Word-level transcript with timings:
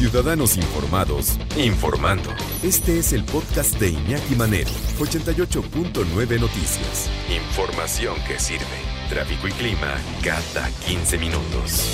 Ciudadanos 0.00 0.56
informados, 0.56 1.38
informando. 1.58 2.30
Este 2.62 2.98
es 2.98 3.12
el 3.12 3.22
podcast 3.22 3.78
de 3.78 3.90
Iñaki 3.90 4.34
Manero, 4.34 4.70
88.9 4.98 6.40
Noticias. 6.40 7.10
Información 7.28 8.14
que 8.26 8.38
sirve. 8.38 8.64
Tráfico 9.10 9.46
y 9.46 9.50
clima 9.50 9.94
cada 10.24 10.70
15 10.86 11.18
minutos. 11.18 11.86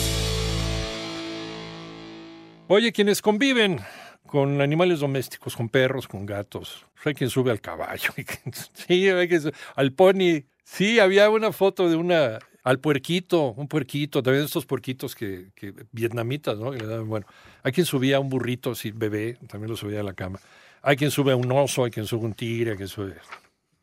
Oye, 2.69 2.93
quienes 2.93 3.21
conviven 3.21 3.81
con 4.25 4.61
animales 4.61 5.01
domésticos, 5.01 5.57
con 5.57 5.69
perros, 5.69 6.07
con 6.07 6.27
gatos, 6.27 6.87
hay 7.05 7.13
quien 7.13 7.29
sube 7.29 7.51
al 7.51 7.61
caballo, 7.61 8.13
sí, 8.73 9.09
hay 9.09 9.27
quien 9.27 9.41
sube 9.43 9.55
al 9.75 9.93
pony. 9.93 10.45
Sí, 10.63 11.01
había 11.01 11.29
una 11.29 11.51
foto 11.51 11.91
de 11.91 11.97
una, 11.97 12.39
al 12.67 12.81
puerquito, 12.81 13.53
un 13.53 13.69
puerquito, 13.69 14.25
también 14.25 14.45
estos 14.45 14.67
puerquitos 14.67 15.15
que, 15.15 15.53
vietnamitas, 15.93 16.59
¿no? 16.59 16.73
Bueno, 17.05 17.25
hay 17.63 17.71
quien 17.71 17.87
subía 17.87 18.17
a 18.17 18.19
un 18.19 18.29
burrito 18.29 18.73
así, 18.73 18.91
bebé, 18.91 19.39
también 19.47 19.71
lo 19.71 19.77
subía 19.77 20.01
a 20.01 20.03
la 20.03 20.15
cama. 20.15 20.41
Hay 20.83 20.97
quien 20.97 21.13
sube 21.13 21.31
a 21.31 21.37
un 21.37 21.51
oso, 21.53 21.85
hay 21.85 21.93
quien 21.93 22.07
sube 22.07 22.25
un 22.25 22.35
tigre, 22.35 22.73
hay 22.73 22.77
quien 22.77 22.89
sube... 22.89 23.15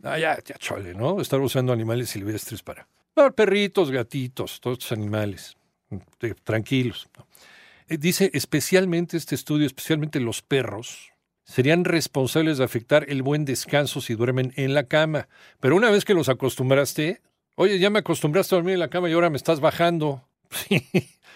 Ah, 0.04 0.20
ya, 0.20 0.38
ya, 0.44 0.56
chole, 0.56 0.94
¿no? 0.94 1.22
Estar 1.22 1.40
usando 1.40 1.72
animales 1.72 2.10
silvestres 2.10 2.62
para... 2.62 2.86
para 3.14 3.32
perritos, 3.32 3.90
gatitos, 3.90 4.60
todos 4.60 4.80
estos 4.80 4.92
animales, 4.92 5.56
tranquilos. 6.44 7.08
¿no? 7.18 7.26
Eh, 7.88 7.98
Dice 7.98 8.32
especialmente 8.34 9.16
este 9.16 9.36
estudio, 9.36 9.66
especialmente 9.66 10.20
los 10.20 10.42
perros, 10.42 11.14
serían 11.46 11.86
responsables 11.86 12.58
de 12.58 12.66
afectar 12.66 13.06
el 13.08 13.22
buen 13.22 13.46
descanso 13.46 14.02
si 14.02 14.16
duermen 14.16 14.52
en 14.58 14.74
la 14.74 14.84
cama. 14.88 15.30
Pero 15.62 15.78
una 15.78 15.90
vez 15.90 16.04
que 16.04 16.14
los 16.14 16.28
acostumbraste, 16.28 17.22
oye, 17.56 17.80
ya 17.80 17.90
me 17.90 18.00
acostumbraste 18.00 18.56
a 18.56 18.58
dormir 18.58 18.74
en 18.74 18.80
la 18.80 18.90
cama 18.90 19.10
y 19.10 19.14
ahora 19.14 19.30
me 19.30 19.38
estás 19.38 19.60
bajando. 19.60 20.24
Sí, 20.54 20.88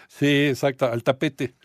sí, 0.08 0.48
exacto, 0.48 0.86
al 0.86 1.04
tapete. 1.04 1.56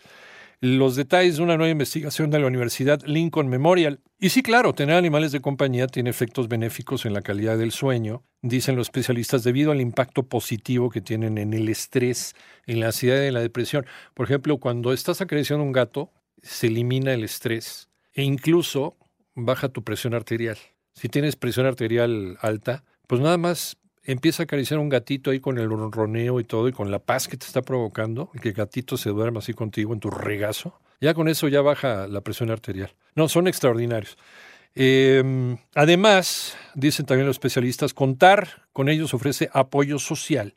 Los 0.59 0.95
detalles 0.95 1.37
de 1.37 1.43
una 1.43 1.57
nueva 1.57 1.71
investigación 1.71 2.31
de 2.31 2.39
la 2.39 2.47
Universidad 2.47 3.01
Lincoln 3.05 3.47
Memorial. 3.47 3.99
Y 4.17 4.29
sí, 4.29 4.41
claro, 4.41 4.73
tener 4.73 4.95
animales 4.95 5.31
de 5.33 5.41
compañía 5.41 5.87
tiene 5.87 6.09
efectos 6.09 6.47
benéficos 6.47 7.05
en 7.05 7.13
la 7.13 7.21
calidad 7.21 7.57
del 7.57 7.71
sueño, 7.71 8.23
dicen 8.41 8.75
los 8.75 8.87
especialistas, 8.87 9.43
debido 9.43 9.71
al 9.71 9.81
impacto 9.81 10.23
positivo 10.23 10.89
que 10.89 11.01
tienen 11.01 11.37
en 11.37 11.53
el 11.53 11.67
estrés, 11.67 12.33
en 12.65 12.79
la 12.79 12.87
ansiedad 12.87 13.21
y 13.21 13.27
en 13.27 13.33
la 13.33 13.41
depresión. 13.41 13.85
Por 14.13 14.25
ejemplo, 14.25 14.57
cuando 14.57 14.93
estás 14.93 15.19
acariciando 15.19 15.65
un 15.65 15.73
gato, 15.73 16.11
se 16.41 16.67
elimina 16.67 17.13
el 17.13 17.23
estrés 17.23 17.89
e 18.13 18.23
incluso 18.23 18.97
baja 19.35 19.69
tu 19.69 19.83
presión 19.83 20.13
arterial. 20.13 20.57
Si 20.93 21.09
tienes 21.09 21.35
presión 21.35 21.65
arterial 21.65 22.37
alta, 22.41 22.83
pues 23.07 23.19
nada 23.19 23.37
más 23.37 23.77
empieza 24.03 24.43
a 24.43 24.45
acariciar 24.45 24.79
un 24.79 24.89
gatito 24.89 25.31
ahí 25.31 25.39
con 25.39 25.57
el 25.57 25.69
ronroneo 25.69 26.39
y 26.39 26.43
todo 26.43 26.67
y 26.67 26.73
con 26.73 26.91
la 26.91 26.99
paz 26.99 27.27
que 27.27 27.37
te 27.37 27.45
está 27.45 27.61
provocando, 27.61 28.29
y 28.33 28.39
que 28.39 28.49
el 28.49 28.55
gatito 28.55 28.97
se 28.97 29.09
duerma 29.09 29.39
así 29.39 29.53
contigo 29.53 29.93
en 29.93 29.99
tu 29.99 30.09
regazo. 30.09 30.79
Ya 30.99 31.13
con 31.13 31.27
eso 31.27 31.47
ya 31.47 31.61
baja 31.61 32.07
la 32.07 32.21
presión 32.21 32.49
arterial. 32.49 32.91
No, 33.15 33.27
son 33.27 33.47
extraordinarios. 33.47 34.17
Eh, 34.75 35.55
además, 35.75 36.57
dicen 36.73 37.05
también 37.05 37.27
los 37.27 37.35
especialistas, 37.35 37.93
contar 37.93 38.63
con 38.73 38.89
ellos 38.89 39.13
ofrece 39.13 39.49
apoyo 39.53 39.99
social 39.99 40.55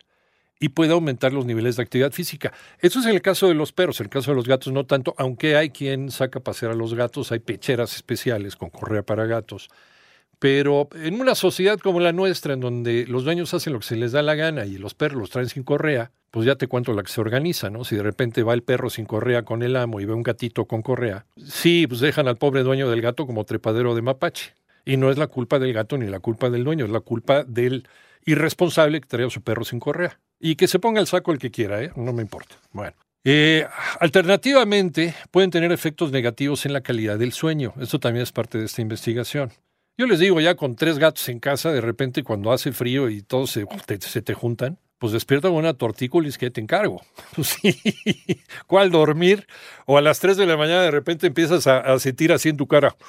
y 0.59 0.71
puede 0.71 0.93
aumentar 0.93 1.33
los 1.33 1.45
niveles 1.45 1.77
de 1.77 1.83
actividad 1.83 2.13
física. 2.13 2.53
Eso 2.81 3.01
es 3.01 3.07
el 3.07 3.21
caso 3.21 3.49
de 3.49 3.55
los 3.55 3.73
perros, 3.73 4.01
el 4.01 4.09
caso 4.09 4.31
de 4.31 4.37
los 4.37 4.47
gatos 4.47 4.73
no 4.73 4.87
tanto, 4.87 5.15
aunque 5.19 5.57
hay 5.57 5.71
quien 5.71 6.11
saca 6.11 6.41
pasear 6.41 6.73
a 6.73 6.75
los 6.75 6.95
gatos, 6.95 7.31
hay 7.33 7.41
pecheras 7.41 7.95
especiales 7.95 8.57
con 8.57 8.71
correa 8.71 9.03
para 9.03 9.27
gatos. 9.27 9.69
Pero 10.39 10.89
en 10.95 11.21
una 11.21 11.35
sociedad 11.35 11.79
como 11.79 12.01
la 12.01 12.13
nuestra, 12.13 12.55
en 12.55 12.61
donde 12.61 13.07
los 13.07 13.25
dueños 13.25 13.55
hacen 13.55 13.73
lo 13.73 13.81
que 13.81 13.87
se 13.87 13.97
les 13.97 14.13
da 14.13 14.23
la 14.23 14.35
gana 14.35 14.67
y 14.67 14.77
los 14.77 14.95
perros 14.95 15.19
los 15.19 15.31
traen 15.31 15.49
sin 15.49 15.63
correa, 15.63 16.13
pues 16.31 16.45
ya 16.45 16.57
te 16.57 16.67
cuento 16.67 16.93
la 16.93 17.03
que 17.03 17.11
se 17.11 17.21
organiza, 17.21 17.71
¿no? 17.71 17.85
Si 17.85 17.97
de 17.97 18.03
repente 18.03 18.43
va 18.43 18.53
el 18.53 18.63
perro 18.63 18.91
sin 18.91 19.07
correa 19.07 19.45
con 19.45 19.63
el 19.63 19.77
amo 19.77 20.01
y 20.01 20.05
ve 20.05 20.13
un 20.13 20.23
gatito 20.23 20.67
con 20.67 20.83
correa, 20.83 21.25
sí, 21.43 21.87
pues 21.87 22.01
dejan 22.01 22.29
al 22.29 22.37
pobre 22.37 22.63
dueño 22.63 22.91
del 22.91 23.01
gato 23.01 23.27
como 23.27 23.45
trepadero 23.45 23.95
de 23.95 24.03
mapache. 24.03 24.55
Y 24.85 24.99
no 24.99 25.11
es 25.11 25.19
la 25.19 25.27
culpa 25.27 25.59
del 25.59 25.73
gato 25.73 25.97
ni 25.97 26.07
la 26.07 26.21
culpa 26.21 26.51
del 26.51 26.65
dueño, 26.65 26.85
es 26.85 26.91
la 26.91 27.01
culpa 27.01 27.43
del 27.43 27.89
irresponsable 28.25 29.01
que 29.01 29.09
trae 29.09 29.27
a 29.27 29.31
su 29.31 29.41
perro 29.43 29.65
sin 29.65 29.81
correa. 29.81 30.21
Y 30.39 30.57
que 30.57 30.69
se 30.69 30.79
ponga 30.79 31.01
el 31.01 31.07
saco 31.07 31.33
el 31.33 31.39
que 31.39 31.51
quiera, 31.51 31.83
¿eh? 31.83 31.91
No 31.97 32.13
me 32.13 32.23
importa. 32.23 32.57
Bueno. 32.71 32.95
Eh, 33.25 33.67
alternativamente, 33.99 35.15
pueden 35.33 35.51
tener 35.51 35.73
efectos 35.73 36.13
negativos 36.13 36.67
en 36.67 36.73
la 36.73 36.83
calidad 36.83 37.19
del 37.19 37.33
sueño. 37.33 37.73
Esto 37.81 37.99
también 37.99 38.23
es 38.23 38.31
parte 38.31 38.59
de 38.59 38.67
esta 38.67 38.83
investigación. 38.83 39.51
Yo 39.99 40.07
les 40.07 40.19
digo, 40.19 40.41
ya 40.41 40.57
con 40.57 40.77
tres 40.77 40.99
gatos 40.99 41.27
en 41.31 41.41
casa, 41.41 41.73
de 41.73 41.81
repente 41.81 42.23
cuando 42.23 42.53
hace 42.53 42.73
frío 42.73 43.09
y 43.09 43.23
todos 43.23 43.51
se 43.51 43.65
te, 43.87 43.99
se 44.01 44.21
te 44.21 44.35
juntan, 44.35 44.79
pues 44.99 45.13
despierta 45.13 45.49
con 45.49 45.57
una 45.57 45.73
tortícolis 45.73 46.37
que 46.37 46.51
te 46.51 46.61
encargo. 46.61 47.01
Pues 47.35 47.49
sí, 47.49 47.81
¿cuál 48.67 48.91
dormir? 48.91 49.47
O 49.87 49.97
a 49.97 50.03
las 50.03 50.21
3 50.21 50.37
de 50.37 50.47
la 50.47 50.57
mañana 50.57 50.83
de 50.83 50.91
repente 50.91 51.27
empiezas 51.27 51.67
a, 51.67 51.99
sentir 51.99 52.33
así 52.33 52.51
en 52.51 52.57
tu 52.57 52.67
cara. 52.67 52.97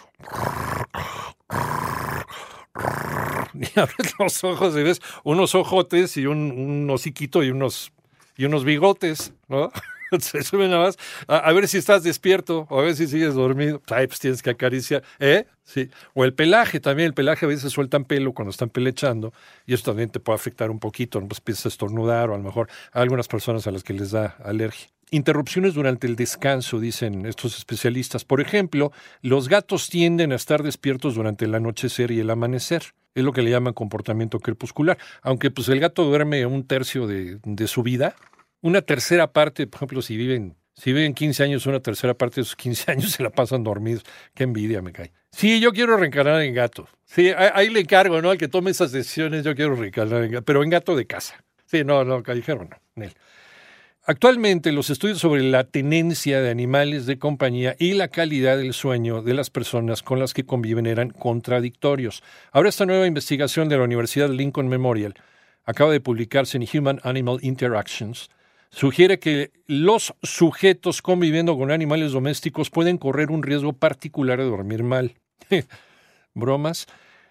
Y 3.60 3.80
abres 3.80 4.14
los 4.20 4.44
ojos 4.44 4.76
y 4.78 4.84
ves 4.84 5.02
unos 5.24 5.56
ojotes 5.56 6.16
y 6.18 6.28
un, 6.28 6.52
un 6.52 6.88
hociquito 6.92 7.44
y 7.44 7.50
unos, 7.50 7.92
y 8.38 8.46
unos 8.46 8.64
bigotes, 8.64 9.34
¿no? 9.48 9.72
Se 10.20 10.44
sube 10.44 10.68
nada 10.68 10.86
más 10.86 10.98
a, 11.28 11.52
ver 11.54 11.68
si 11.68 11.78
estás 11.78 12.04
despierto 12.04 12.68
o 12.70 12.80
a 12.80 12.84
ver 12.84 12.96
si 12.96 13.08
sigues 13.08 13.34
dormido. 13.34 13.82
Ay, 13.88 14.08
pues 14.08 14.20
tienes 14.20 14.42
que 14.42 14.50
acariciar, 14.50 15.04
¿eh? 15.20 15.46
Sí. 15.64 15.90
O 16.14 16.24
el 16.24 16.34
pelaje 16.34 16.80
también. 16.80 17.08
El 17.08 17.14
pelaje 17.14 17.46
a 17.46 17.50
veces 17.50 17.72
sueltan 17.72 18.06
pelo 18.06 18.34
cuando 18.34 18.52
están 18.52 18.70
pelechando 18.70 19.34
y 19.66 19.74
eso 19.74 19.84
también 19.86 20.10
te 20.10 20.20
puede 20.20 20.36
afectar 20.36 20.72
un 20.72 20.80
poquito. 20.80 21.20
Pues 21.28 21.40
empiezas 21.40 21.66
a 21.66 21.70
estornudar 21.70 22.30
o 22.30 22.36
a 22.36 22.38
lo 22.38 22.44
mejor 22.44 22.70
a 22.92 23.02
algunas 23.02 23.28
personas 23.28 23.68
a 23.68 23.72
las 23.72 23.84
que 23.84 23.94
les 23.94 24.12
da 24.12 24.38
alergia. 24.44 24.88
Interrupciones 25.10 25.74
durante 25.74 26.06
el 26.06 26.18
descanso, 26.18 26.80
dicen 26.80 27.26
estos 27.26 27.58
especialistas. 27.58 28.26
Por 28.26 28.42
ejemplo, 28.42 28.92
los 29.22 29.48
gatos 29.48 29.90
tienden 29.90 30.34
a 30.34 30.36
estar 30.36 30.64
despiertos 30.64 31.16
durante 31.16 31.46
el 31.46 31.56
anochecer 31.56 32.12
y 32.12 32.20
el 32.20 32.30
amanecer. 32.30 32.84
Es 33.16 33.24
lo 33.24 33.32
que 33.32 33.42
le 33.42 33.50
llaman 33.50 33.74
comportamiento 33.74 34.40
crepuscular. 34.40 34.98
Aunque 35.22 35.50
pues 35.50 35.70
el 35.70 35.80
gato 35.80 36.04
duerme 36.04 36.46
un 36.46 36.66
tercio 36.68 37.08
de 37.08 37.68
su 37.68 37.84
vida, 37.84 38.16
una 38.62 38.82
tercera 38.82 39.32
parte, 39.32 39.68
por 39.68 39.80
ejemplo, 39.80 40.02
si 40.02 40.18
viven, 40.18 40.56
si 40.76 40.94
viven 40.94 41.14
15 41.14 41.44
años, 41.44 41.66
una 41.66 41.80
tercera 41.80 42.14
parte 42.14 42.42
de 42.42 42.46
sus 42.46 42.56
15 42.56 42.92
años 42.92 43.12
se 43.12 43.24
la 43.24 43.30
pasan 43.30 43.64
dormidos. 43.64 44.04
Qué 44.34 44.44
envidia 44.44 44.82
me 44.82 44.92
cae. 44.92 45.12
Sí, 45.32 45.60
yo 45.60 45.72
quiero 45.72 45.98
reencarnar 45.98 46.42
en 46.42 46.54
gato. 46.54 46.88
Sí, 47.06 47.32
ahí 47.38 47.70
le 47.70 47.82
encargo, 47.82 48.22
¿no? 48.22 48.32
Al 48.32 48.38
que 48.38 48.48
tome 48.48 48.72
esas 48.72 48.92
decisiones, 48.92 49.44
yo 49.44 49.56
quiero 49.56 49.76
reencarnar 49.76 50.24
en 50.24 50.32
gato, 50.32 50.46
pero 50.46 50.64
en 50.64 50.70
gato 50.70 50.96
de 50.96 51.06
casa. 51.06 51.44
Sí, 51.66 51.84
no, 51.84 52.04
no, 52.04 52.24
callejero 52.24 52.66
no. 52.66 52.78
Nel. 52.96 53.14
Actualmente, 54.10 54.72
los 54.72 54.90
estudios 54.90 55.20
sobre 55.20 55.44
la 55.44 55.66
tenencia 55.66 56.42
de 56.42 56.50
animales 56.50 57.06
de 57.06 57.20
compañía 57.20 57.76
y 57.78 57.92
la 57.94 58.08
calidad 58.08 58.58
del 58.58 58.74
sueño 58.74 59.22
de 59.22 59.34
las 59.34 59.50
personas 59.50 60.02
con 60.02 60.18
las 60.18 60.34
que 60.34 60.46
conviven 60.46 60.86
eran 60.86 61.10
contradictorios. 61.10 62.24
Ahora, 62.54 62.70
esta 62.70 62.86
nueva 62.86 63.06
investigación 63.06 63.68
de 63.68 63.78
la 63.78 63.84
Universidad 63.84 64.30
Lincoln 64.30 64.70
Memorial 64.70 65.14
acaba 65.66 65.92
de 65.92 66.00
publicarse 66.00 66.58
en 66.58 66.66
Human 66.74 67.02
Animal 67.04 67.40
Interactions 67.42 68.30
sugiere 68.78 69.18
que 69.18 69.52
los 69.66 70.14
sujetos 70.22 71.02
conviviendo 71.02 71.58
con 71.58 71.72
animales 71.72 72.12
domésticos 72.12 72.70
pueden 72.70 73.00
correr 73.00 73.32
un 73.32 73.42
riesgo 73.42 73.74
particular 73.74 74.38
de 74.38 74.46
dormir 74.46 74.84
mal. 74.84 75.16
Bromas. 76.36 76.86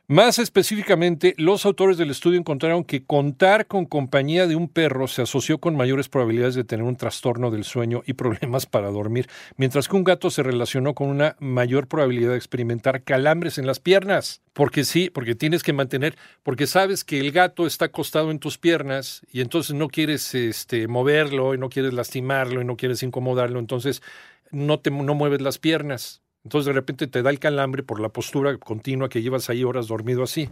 Más 0.08 0.38
específicamente, 0.38 1.34
los 1.36 1.66
autores 1.66 1.96
del 1.96 2.10
estudio 2.10 2.38
encontraron 2.38 2.84
que 2.84 3.04
contar 3.04 3.66
con 3.66 3.86
compañía 3.86 4.46
de 4.46 4.54
un 4.54 4.68
perro 4.68 5.08
se 5.08 5.22
asoció 5.22 5.58
con 5.58 5.74
mayores 5.74 6.08
probabilidades 6.08 6.54
de 6.54 6.62
tener 6.62 6.86
un 6.86 6.94
trastorno 6.94 7.50
del 7.50 7.64
sueño 7.64 8.04
y 8.06 8.12
problemas 8.12 8.66
para 8.66 8.88
dormir, 8.92 9.26
mientras 9.56 9.88
que 9.88 9.96
un 9.96 10.04
gato 10.04 10.30
se 10.30 10.44
relacionó 10.44 10.94
con 10.94 11.08
una 11.08 11.34
mayor 11.40 11.88
probabilidad 11.88 12.30
de 12.30 12.36
experimentar 12.36 13.02
calambres 13.02 13.58
en 13.58 13.66
las 13.66 13.80
piernas. 13.80 14.42
Porque 14.52 14.84
sí, 14.84 15.10
porque 15.10 15.34
tienes 15.34 15.64
que 15.64 15.72
mantener, 15.72 16.14
porque 16.44 16.68
sabes 16.68 17.02
que 17.02 17.18
el 17.18 17.32
gato 17.32 17.66
está 17.66 17.86
acostado 17.86 18.30
en 18.30 18.38
tus 18.38 18.58
piernas 18.58 19.22
y 19.32 19.40
entonces 19.40 19.74
no 19.74 19.88
quieres 19.88 20.36
este, 20.36 20.86
moverlo 20.86 21.52
y 21.52 21.58
no 21.58 21.68
quieres 21.68 21.92
lastimarlo 21.92 22.62
y 22.62 22.64
no 22.64 22.76
quieres 22.76 23.02
incomodarlo, 23.02 23.58
entonces 23.58 24.02
no, 24.52 24.78
te, 24.78 24.92
no 24.92 25.16
mueves 25.16 25.40
las 25.40 25.58
piernas. 25.58 26.22
Entonces 26.46 26.66
de 26.66 26.74
repente 26.74 27.08
te 27.08 27.22
da 27.22 27.30
el 27.30 27.40
calambre 27.40 27.82
por 27.82 27.98
la 27.98 28.08
postura 28.08 28.56
continua 28.58 29.08
que 29.08 29.20
llevas 29.20 29.50
ahí 29.50 29.64
horas 29.64 29.88
dormido 29.88 30.22
así. 30.22 30.48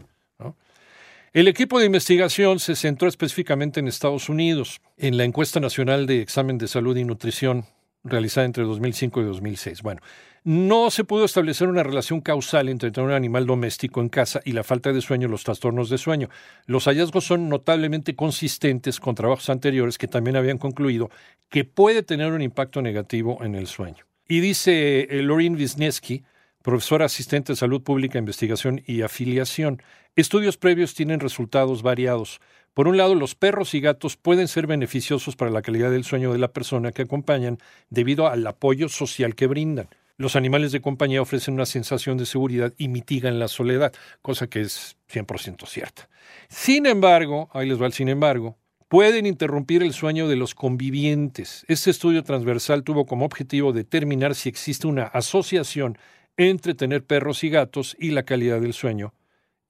El 1.33 1.47
equipo 1.47 1.79
de 1.79 1.87
investigación 1.87 2.59
se 2.59 2.75
centró 2.75 3.07
específicamente 3.07 3.79
en 3.79 3.87
Estados 3.87 4.29
Unidos, 4.29 4.81
en 4.97 5.17
la 5.17 5.23
encuesta 5.23 5.61
nacional 5.61 6.09
de 6.09 6.21
examen 6.21 6.59
de 6.59 6.67
salud 6.67 6.97
y 6.97 7.05
nutrición 7.05 7.67
realizada 8.03 8.45
entre 8.45 8.65
2005 8.65 9.21
y 9.21 9.25
2006. 9.25 9.83
Bueno, 9.83 10.01
no 10.43 10.91
se 10.91 11.05
pudo 11.05 11.27
establecer 11.27 11.69
una 11.69 11.85
relación 11.85 12.21
causal 12.21 12.69
entre 12.71 12.91
tener 12.91 13.11
un 13.11 13.15
animal 13.15 13.47
doméstico 13.47 14.01
en 14.01 14.09
casa 14.09 14.41
y 14.45 14.51
la 14.51 14.65
falta 14.65 14.93
de 14.93 15.01
sueño, 15.01 15.29
los 15.29 15.45
trastornos 15.45 15.91
de 15.91 15.99
sueño. 15.99 16.29
Los 16.67 16.87
hallazgos 16.87 17.23
son 17.23 17.49
notablemente 17.49 18.17
consistentes 18.17 18.99
con 18.99 19.15
trabajos 19.15 19.49
anteriores 19.49 19.97
que 19.97 20.09
también 20.09 20.35
habían 20.35 20.59
concluido 20.59 21.09
que 21.51 21.65
puede 21.65 22.03
tener 22.03 22.33
un 22.33 22.43
impacto 22.43 22.83
negativo 22.83 23.45
en 23.45 23.55
el 23.55 23.69
sueño. 23.69 24.05
Y 24.27 24.41
dice 24.41 25.03
eh, 25.03 25.23
Lorin 25.23 25.57
Wisniewski, 25.57 26.25
profesora 26.63 27.05
asistente 27.05 27.53
de 27.53 27.57
salud 27.57 27.83
pública, 27.83 28.19
investigación 28.19 28.83
y 28.87 29.03
afiliación, 29.03 29.83
estudios 30.17 30.57
previos 30.57 30.95
tienen 30.95 31.21
resultados 31.21 31.83
variados. 31.83 32.41
Por 32.73 32.89
un 32.89 32.97
lado, 32.97 33.15
los 33.15 33.35
perros 33.35 33.75
y 33.75 33.81
gatos 33.81 34.17
pueden 34.17 34.49
ser 34.49 34.67
beneficiosos 34.67 35.37
para 35.37 35.51
la 35.51 35.63
calidad 35.63 35.91
del 35.91 36.05
sueño 36.05 36.33
de 36.33 36.39
la 36.39 36.53
persona 36.53 36.91
que 36.91 37.03
acompañan 37.03 37.59
debido 37.91 38.27
al 38.27 38.47
apoyo 38.47 38.89
social 38.89 39.35
que 39.35 39.47
brindan. 39.47 39.89
Los 40.17 40.37
animales 40.37 40.73
de 40.73 40.81
compañía 40.81 41.21
ofrecen 41.21 41.55
una 41.55 41.67
sensación 41.67 42.17
de 42.17 42.27
seguridad 42.27 42.73
y 42.79 42.89
mitigan 42.89 43.39
la 43.39 43.49
soledad, 43.49 43.93
cosa 44.23 44.47
que 44.47 44.61
es 44.61 44.97
100% 45.13 45.67
cierta. 45.67 46.09
Sin 46.49 46.87
embargo, 46.87 47.51
ahí 47.53 47.69
les 47.69 47.81
va 47.81 47.87
el 47.87 47.93
sin 47.93 48.09
embargo, 48.09 48.57
pueden 48.95 49.27
interrumpir 49.27 49.83
el 49.83 49.93
sueño 49.93 50.29
de 50.29 50.37
los 50.37 50.55
convivientes. 50.55 51.65
Este 51.67 51.91
estudio 51.91 52.23
transversal 52.23 52.85
tuvo 52.85 53.07
como 53.07 53.25
objetivo 53.25 53.73
determinar 53.73 54.37
si 54.37 54.49
existe 54.49 54.87
una 54.87 55.03
asociación 55.03 55.99
entre 56.37 56.75
tener 56.75 57.05
perros 57.05 57.43
y 57.43 57.49
gatos 57.49 57.97
y 57.99 58.13
la 58.13 58.23
calidad 58.23 58.61
del 58.61 58.73
sueño 58.73 59.13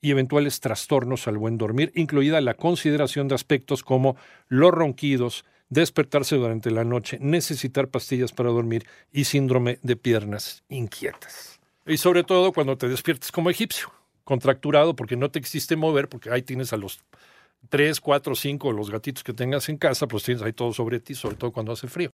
y 0.02 0.10
eventuales 0.10 0.60
trastornos 0.60 1.26
al 1.26 1.38
buen 1.38 1.56
dormir, 1.56 1.90
incluida 1.94 2.42
la 2.42 2.52
consideración 2.52 3.26
de 3.26 3.34
aspectos 3.34 3.82
como 3.82 4.16
los 4.48 4.72
ronquidos, 4.72 5.46
despertarse 5.70 6.36
durante 6.36 6.70
la 6.70 6.84
noche, 6.84 7.16
necesitar 7.18 7.88
pastillas 7.88 8.32
para 8.32 8.50
dormir 8.50 8.86
y 9.10 9.24
síndrome 9.24 9.78
de 9.80 9.96
piernas 9.96 10.64
inquietas. 10.68 11.60
Y 11.86 11.96
sobre 11.96 12.24
todo 12.24 12.52
cuando 12.52 12.76
te 12.76 12.90
despiertes 12.90 13.32
como 13.32 13.48
egipcio, 13.48 13.90
contracturado 14.24 14.94
porque 14.94 15.16
no 15.16 15.30
te 15.30 15.38
existe 15.38 15.76
mover, 15.76 16.10
porque 16.10 16.30
ahí 16.30 16.42
tienes 16.42 16.74
a 16.74 16.76
los 16.76 17.02
tres, 17.68 18.00
cuatro, 18.00 18.34
cinco 18.34 18.72
los 18.72 18.90
gatitos 18.90 19.24
que 19.24 19.32
tengas 19.32 19.68
en 19.68 19.76
casa, 19.76 20.06
pues 20.06 20.24
tienes 20.24 20.42
ahí 20.42 20.52
todo 20.52 20.72
sobre 20.72 21.00
ti, 21.00 21.14
sobre 21.14 21.36
todo 21.36 21.52
cuando 21.52 21.72
hace 21.72 21.88
frío. 21.88 22.12